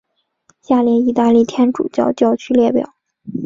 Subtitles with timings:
[0.63, 2.95] 下列意大利天主教教区列表。